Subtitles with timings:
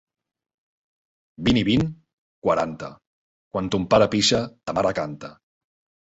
[1.47, 1.83] Vint i vint?
[1.91, 2.89] –Quaranta.
[2.95, 4.39] –Quan ton pare pixa,
[4.71, 5.29] ta mare canta.